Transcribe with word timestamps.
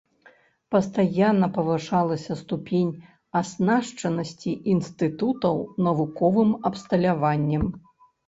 Пастаянна 0.75 1.47
павышалася 1.57 2.37
ступень 2.39 2.89
аснашчанасці 3.41 4.51
інстытутаў 4.73 5.55
навуковым 5.89 6.49
абсталяваннем. 6.71 7.63